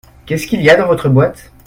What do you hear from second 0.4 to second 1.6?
qu’il y a dans votre boîte?